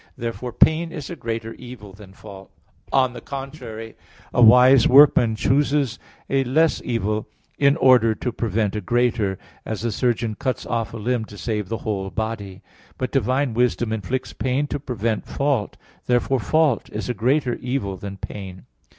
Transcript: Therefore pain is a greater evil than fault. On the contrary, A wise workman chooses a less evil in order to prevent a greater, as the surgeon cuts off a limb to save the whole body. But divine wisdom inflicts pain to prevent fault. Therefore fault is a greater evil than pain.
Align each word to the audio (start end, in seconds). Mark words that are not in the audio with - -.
Therefore 0.17 0.51
pain 0.51 0.91
is 0.91 1.11
a 1.11 1.15
greater 1.15 1.53
evil 1.59 1.93
than 1.93 2.11
fault. 2.11 2.49
On 2.91 3.13
the 3.13 3.21
contrary, 3.21 3.95
A 4.33 4.41
wise 4.41 4.87
workman 4.87 5.35
chooses 5.35 5.99
a 6.27 6.43
less 6.43 6.81
evil 6.83 7.27
in 7.59 7.77
order 7.77 8.15
to 8.15 8.31
prevent 8.31 8.75
a 8.75 8.81
greater, 8.81 9.37
as 9.63 9.81
the 9.81 9.91
surgeon 9.91 10.33
cuts 10.33 10.65
off 10.65 10.95
a 10.95 10.97
limb 10.97 11.25
to 11.25 11.37
save 11.37 11.69
the 11.69 11.77
whole 11.85 12.09
body. 12.09 12.63
But 12.97 13.11
divine 13.11 13.53
wisdom 13.53 13.93
inflicts 13.93 14.33
pain 14.33 14.65
to 14.69 14.79
prevent 14.79 15.27
fault. 15.27 15.77
Therefore 16.07 16.39
fault 16.39 16.89
is 16.91 17.07
a 17.07 17.13
greater 17.13 17.53
evil 17.57 17.95
than 17.95 18.17
pain. 18.17 18.65